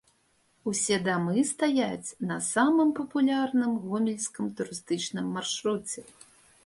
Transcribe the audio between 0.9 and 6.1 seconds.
дамы стаяць на самым папулярным гомельскім турыстычным маршруце.